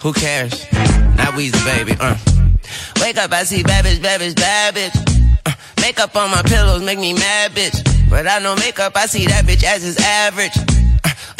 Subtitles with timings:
[0.00, 0.64] Who cares?
[1.16, 1.96] Not Weezy Baby.
[2.00, 2.16] Uh.
[3.00, 4.92] Wake up, I see bad bitch, bad.
[5.46, 5.52] Uh.
[5.80, 7.84] Makeup on my pillows make me mad, bitch.
[8.08, 10.63] But without no makeup, I see that bitch as is average.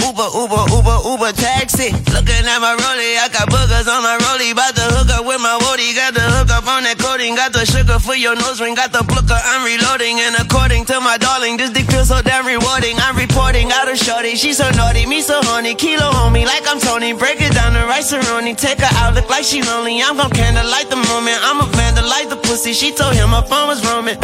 [0.05, 1.89] Uber, Uber, Uber, Uber taxi.
[2.13, 4.53] Looking at my rollie, I got boogers on my rollie.
[4.53, 5.97] About to hook up with my woody.
[5.97, 7.33] Got the hook up on that coating.
[7.33, 8.77] Got the sugar for your nose ring.
[8.77, 10.21] Got the booker, I'm reloading.
[10.21, 13.01] And according to my darling, this dick feels so damn rewarding.
[13.01, 14.37] I'm reporting out of shorty.
[14.37, 15.73] She so naughty, me so horny.
[15.75, 17.17] Kilo homie, like I'm Tony.
[17.17, 18.61] Break it down to Rice-A-Roni.
[18.61, 20.05] Take her out, look like she lonely.
[20.05, 21.41] I'm gon' candlelight the moment.
[21.49, 22.77] I'm a vandalize the pussy.
[22.77, 24.21] She told him my phone was roaming.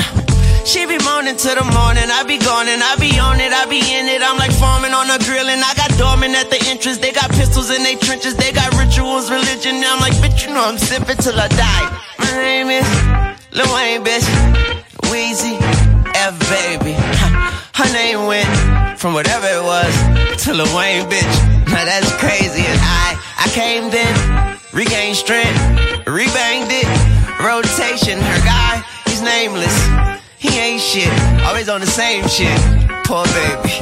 [0.65, 3.65] She be moaning to the morning, I be gone and I be on it, I
[3.67, 4.23] be in it.
[4.23, 6.99] I'm like farming on a grill and I got dormant at the entrance.
[6.99, 9.81] They got pistols in their trenches, they got rituals, religion.
[9.81, 11.87] Now I'm like, bitch, you know I'm sipping till I die.
[12.19, 12.87] My name is
[13.53, 14.29] Lil Wayne, bitch.
[15.09, 15.57] Weezy,
[16.15, 16.95] F baby.
[17.75, 18.47] Her name went
[18.99, 19.91] from whatever it was
[20.45, 21.35] to Lil Wayne, bitch.
[21.73, 22.63] Now that's crazy.
[22.69, 25.59] And I, I came then, regained strength,
[26.07, 26.87] rebanged it,
[27.41, 28.21] rotation.
[28.21, 30.10] Her guy, he's nameless.
[30.41, 31.13] He ain't shit,
[31.45, 32.59] always on the same shit.
[33.05, 33.75] Poor baby.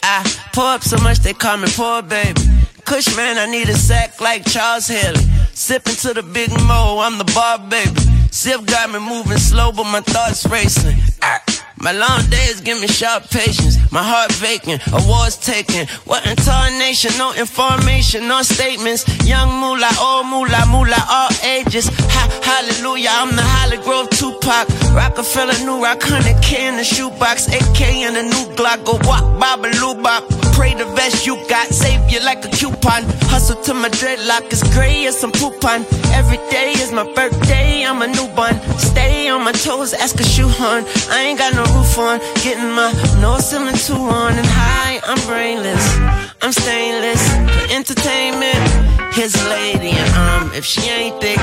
[0.00, 0.22] I
[0.52, 2.40] pour up so much they call me poor baby.
[2.84, 5.18] Kush man, I need a sack like Charles Haley.
[5.54, 8.00] Sipping to the big mo, I'm the bar baby.
[8.30, 10.96] Sip got me moving slow, but my thoughts racing.
[11.20, 11.42] Ah.
[11.80, 13.78] My long days give me sharp patience.
[13.92, 15.86] My heart vacant, awards taken.
[16.04, 17.12] What intonation?
[17.16, 19.06] No information, no statements.
[19.24, 21.86] Young moolah, old moolah, moolah, all ages.
[21.88, 24.66] Ha, hallelujah, I'm the Hollygrove Tupac.
[24.92, 27.46] Rockefeller, new rock, 100K in the shoebox.
[27.46, 28.84] AK in the new Glock.
[28.84, 30.28] Go walk, babaloo bop.
[30.58, 31.68] Pray the best you got.
[31.68, 33.04] Save you like a coupon.
[33.30, 35.86] Hustle to my dreadlock is gray as some poupon.
[36.12, 38.58] Every day is my birthday, I'm a newborn.
[38.78, 40.84] Stay on my toes, ask a shoe horn.
[41.10, 42.18] I ain't got no roof on.
[42.44, 45.00] Getting my nose ceiling two on and high.
[45.04, 45.84] I'm brainless.
[46.42, 47.22] I'm stainless
[47.54, 48.60] for entertainment.
[49.14, 51.38] Here's a lady, and um, if she ain't thick,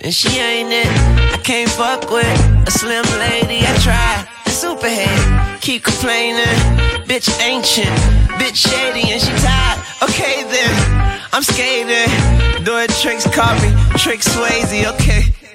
[0.00, 0.86] then she ain't it.
[1.34, 3.66] I can't fuck with a slim lady.
[3.66, 4.26] I try.
[4.56, 6.56] Superhead, keep complaining.
[7.04, 7.94] Bitch ancient,
[8.40, 9.78] bitch shady, and she tired.
[10.02, 12.08] Okay then, I'm skating.
[12.64, 15.45] Doing tricks, call me Trick Swayze, okay.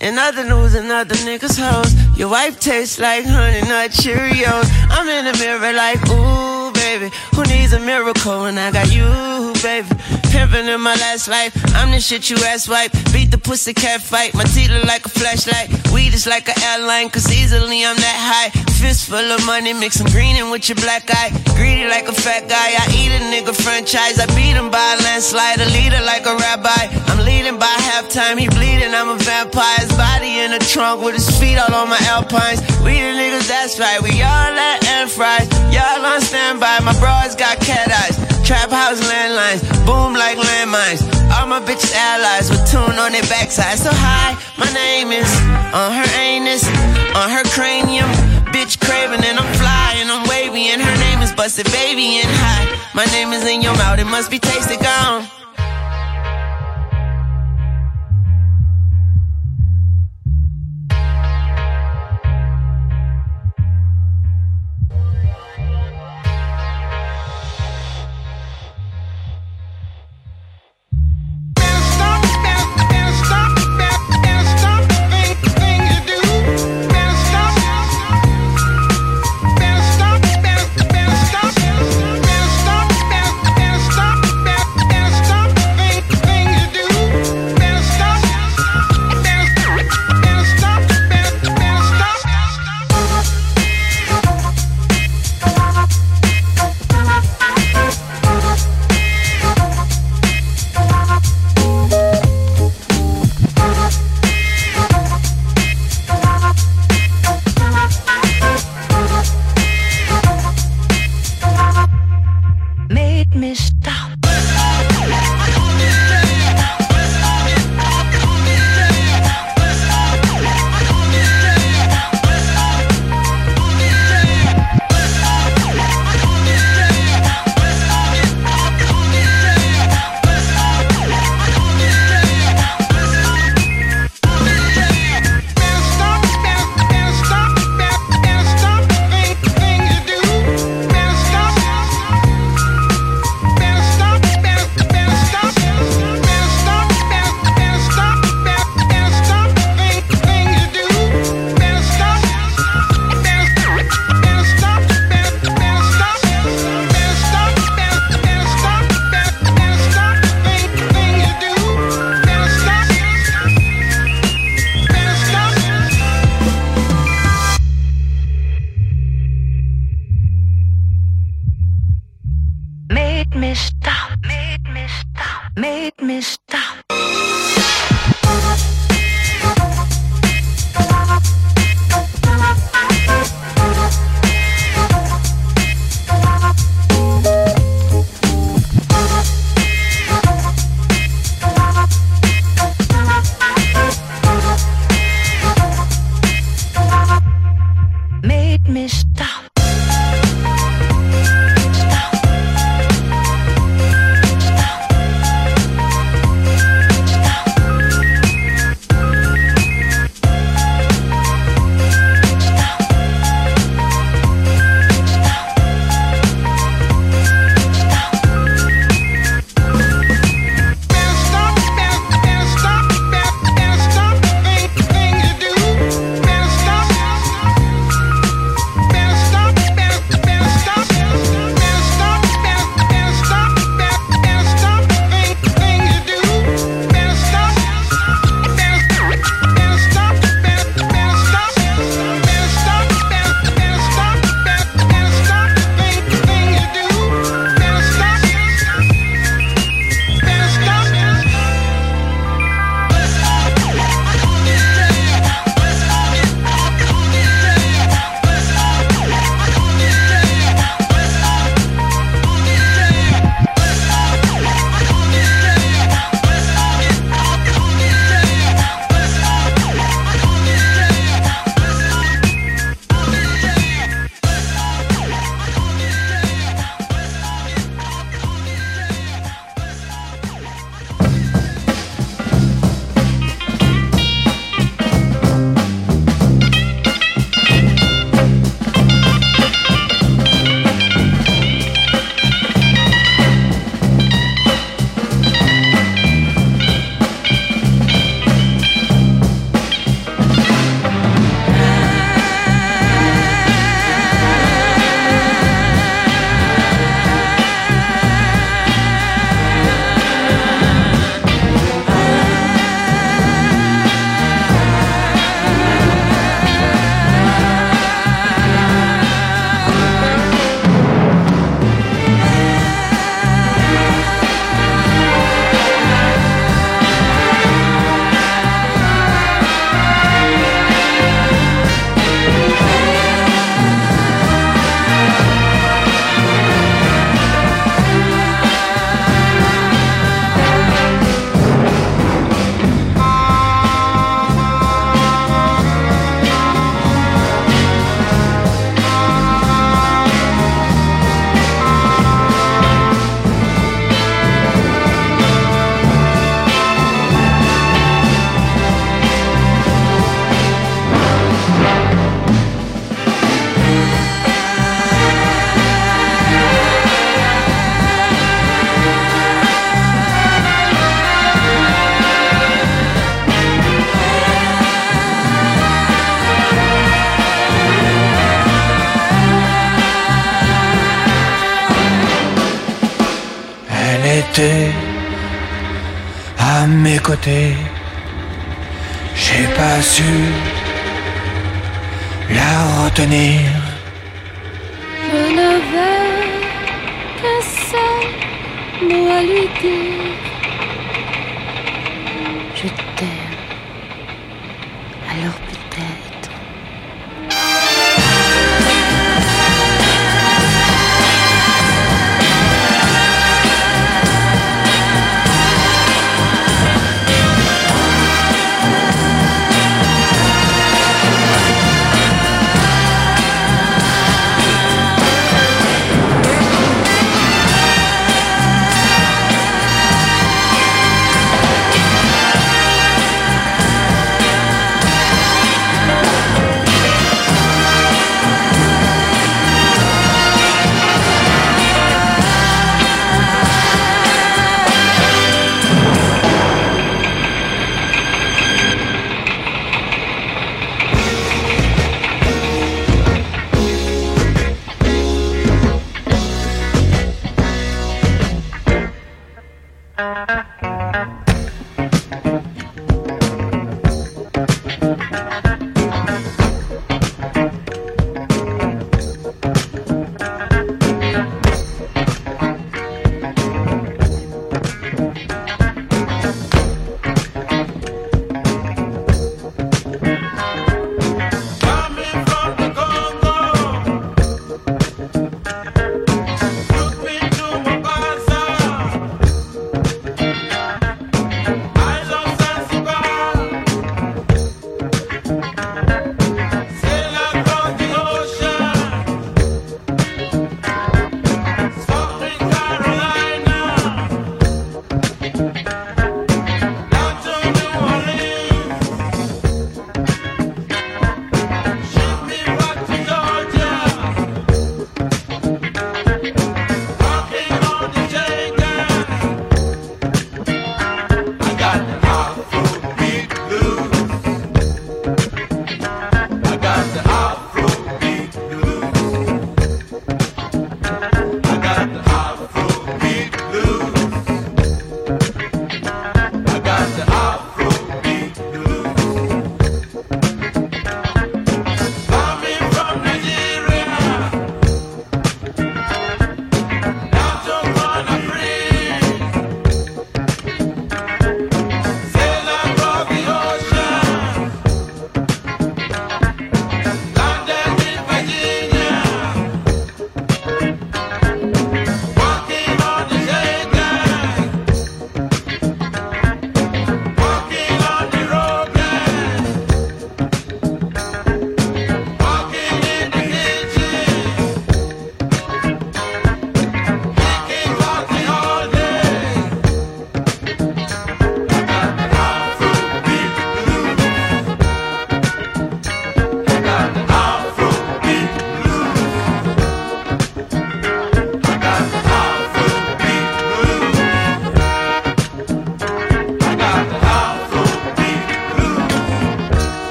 [0.00, 4.66] In other news, another niggas' hoes, your wife tastes like honey nut Cheerios.
[4.88, 9.49] I'm in the mirror like, ooh, baby, who needs a miracle when I got you,
[9.62, 9.88] baby?
[10.32, 12.92] Pimping in my last life, I'm the shit you ass wipe.
[13.12, 15.68] Beat the pussy cat fight, my teeth look like a flashlight.
[15.92, 18.50] Weed is like an airline, cause easily I'm that high.
[18.80, 21.30] Fist full of money, mix some green in with your black eye.
[21.56, 24.18] Greedy like a fat guy, I eat a nigga franchise.
[24.18, 26.88] I beat him by a landslide, a leader like a rabbi.
[27.12, 29.78] I'm leading by halftime, he bleeding, I'm a vampire.
[29.84, 32.60] His body in the trunk with his feet all on my alpines.
[32.80, 35.50] We the niggas, that's right, we all at and fries.
[35.74, 38.16] Y'all on standby, my bros got cat eyes.
[38.46, 39.00] Trap house
[39.50, 41.02] landlines, boom like landmines.
[41.32, 43.78] All my bitches allies with tune on their backside.
[43.78, 45.30] So high, my name is
[45.74, 46.66] on her anus,
[47.14, 48.08] on her cranium.
[48.52, 52.66] Bitch craving and I'm flying, I'm wavy, and her name is Busted Baby and high.
[52.94, 55.39] My name is in your mouth, it must be tasted gone.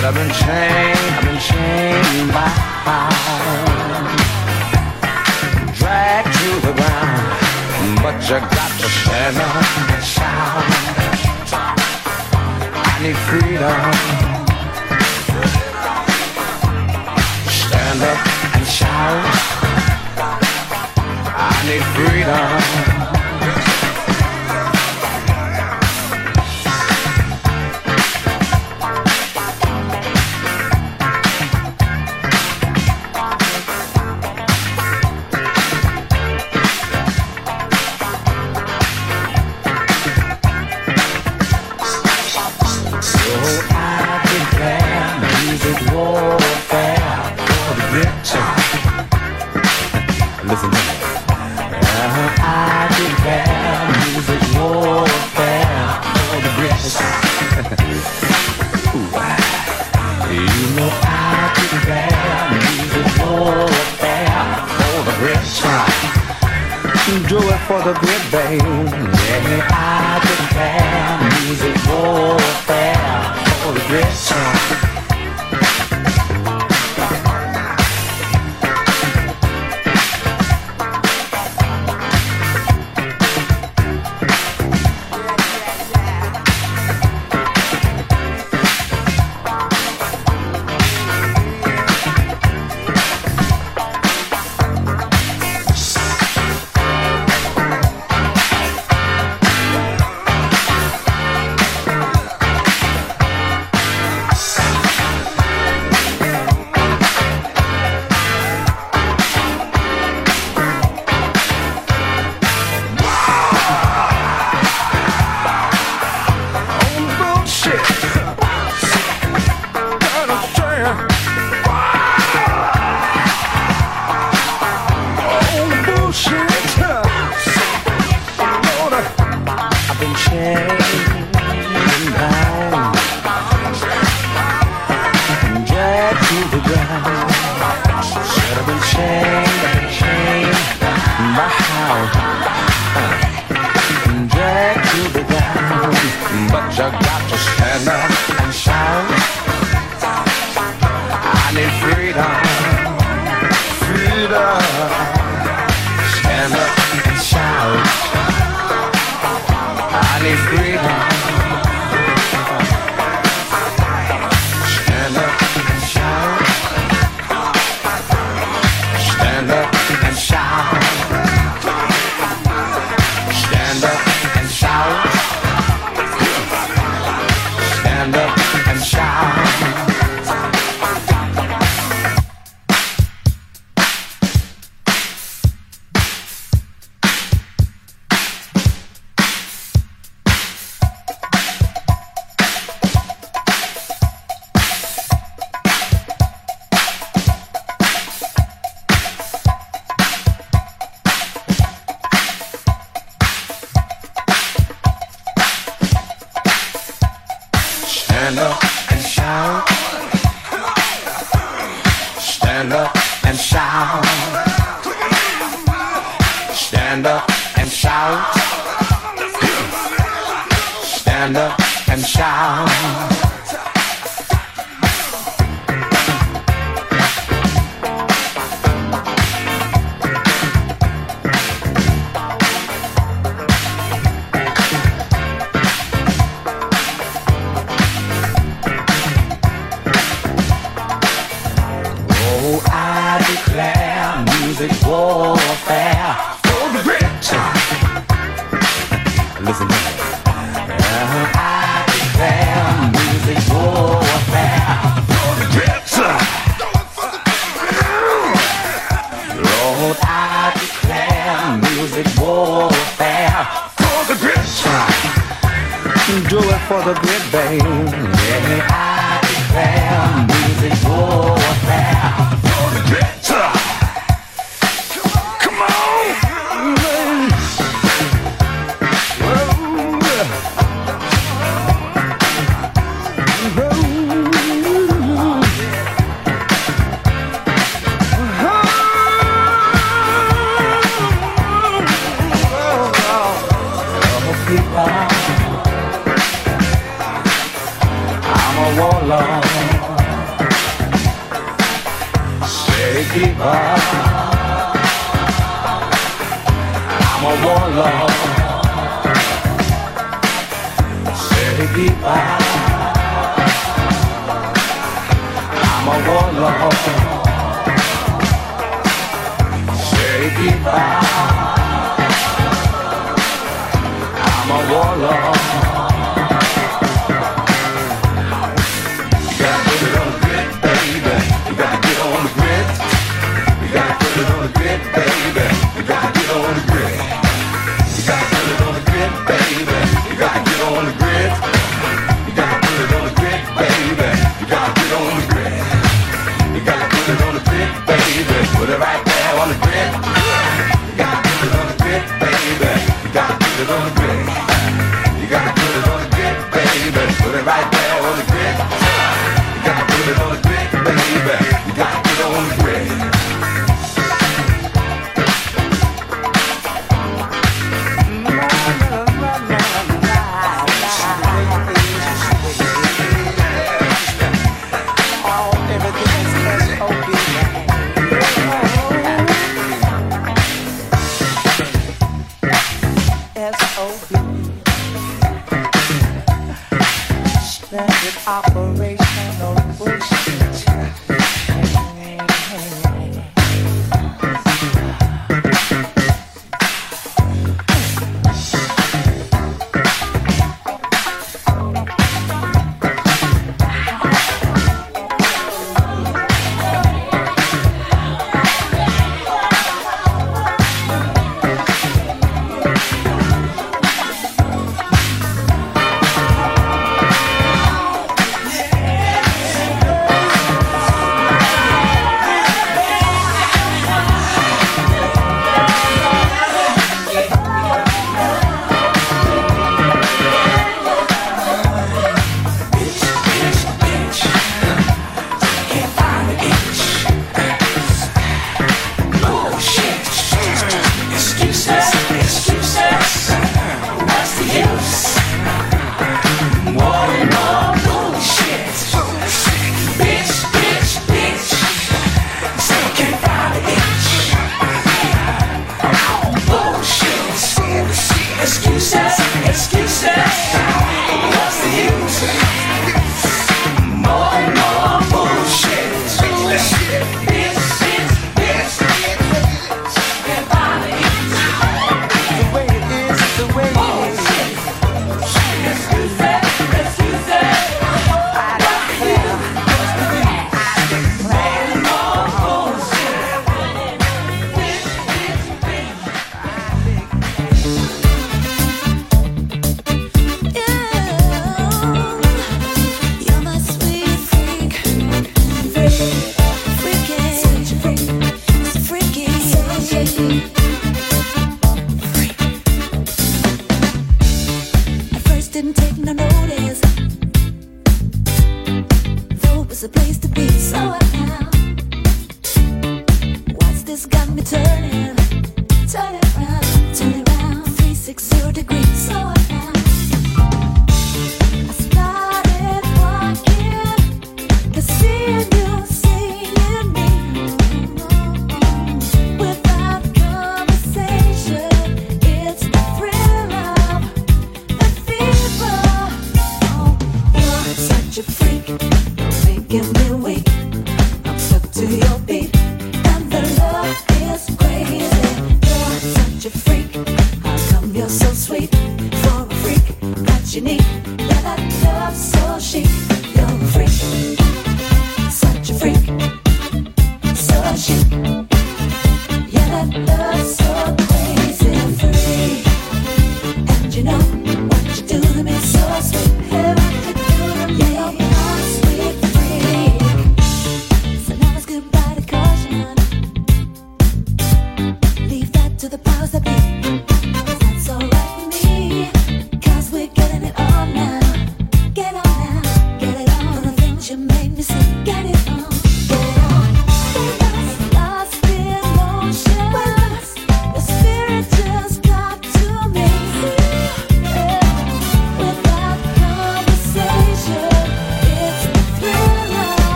[0.00, 2.48] Said I've been chained, I've been chained by
[2.88, 4.16] pound.
[5.76, 9.56] Dragged to the ground, but you got to stand up
[9.92, 10.64] and shout.
[12.72, 13.92] I need freedom.
[17.60, 18.20] Stand up
[18.56, 19.24] and shout.
[21.36, 21.84] I need
[23.04, 23.19] freedom.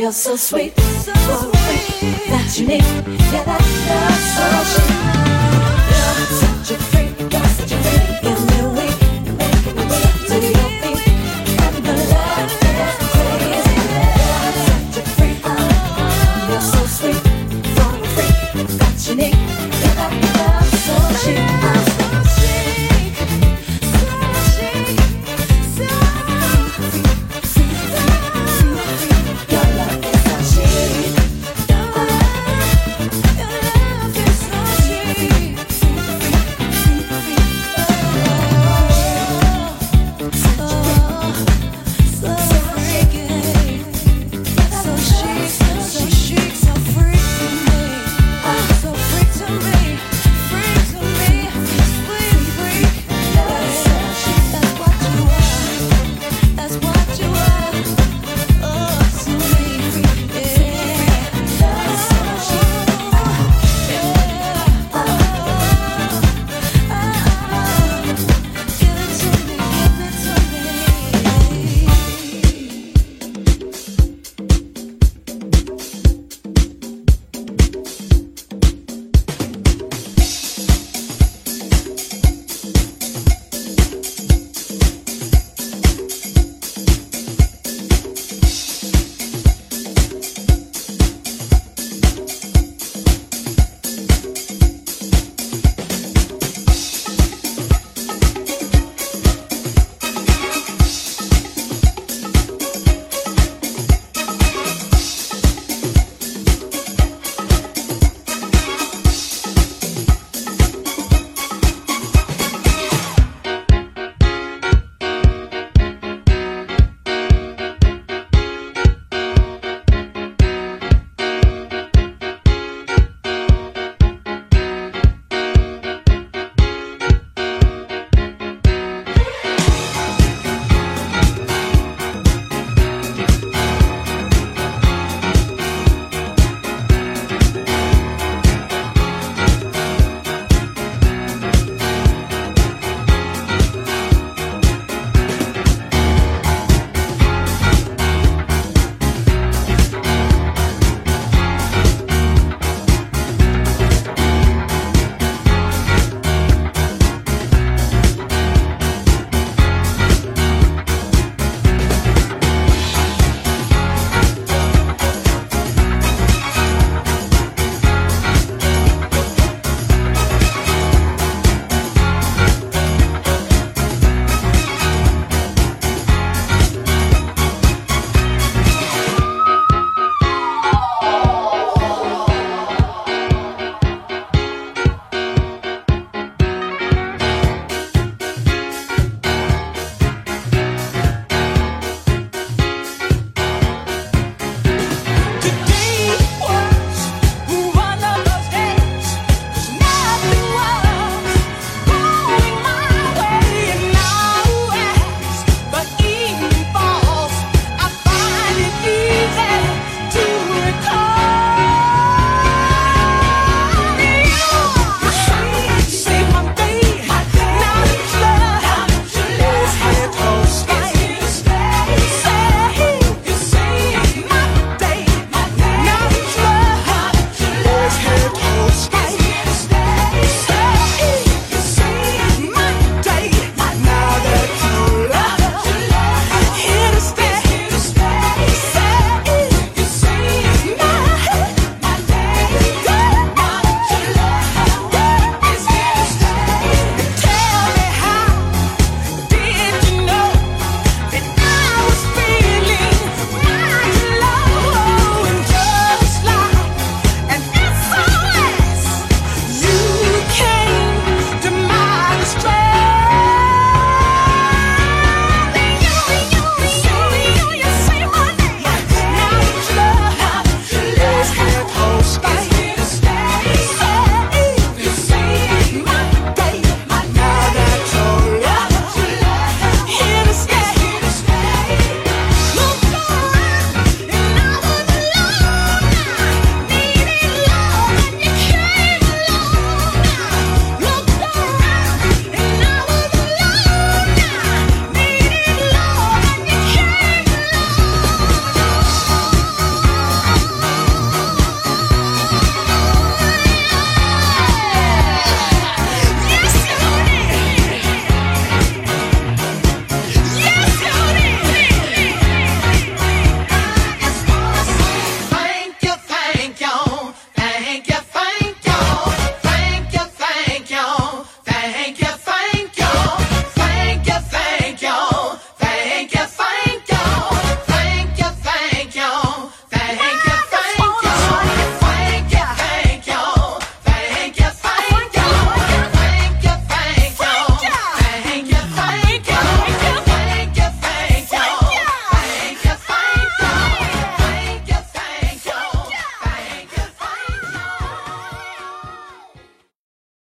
[0.00, 0.74] You're so sweet?
[0.80, 1.52] So sweet.
[2.30, 2.82] That you need.
[3.32, 5.29] Yeah, that love so sweet.